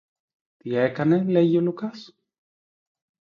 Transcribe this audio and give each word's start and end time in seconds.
Τι 0.57 0.75
έκανε, 0.75 1.23
λέγει, 1.23 1.57
ο 1.57 1.61
Λουκάς; 1.61 2.15